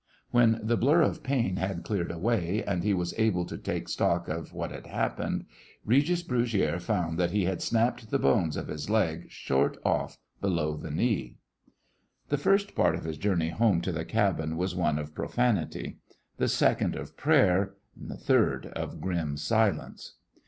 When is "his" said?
8.67-8.89, 13.03-13.19